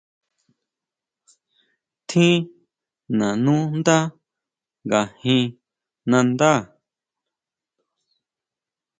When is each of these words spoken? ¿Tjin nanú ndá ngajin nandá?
¿Tjin 2.07 2.37
nanú 3.17 3.55
ndá 3.79 3.97
ngajin 4.87 5.45
nandá? 6.09 6.53